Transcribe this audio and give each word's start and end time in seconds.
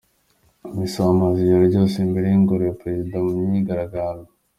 Misiri 0.77 1.03
Bamaze 1.07 1.37
ijoro 1.41 1.63
ryose 1.69 1.95
imbere 2.05 2.25
y’ingoro 2.27 2.61
ya 2.69 2.77
perezida 2.83 3.15
mu 3.25 3.31
myigaragambyo 3.49 4.31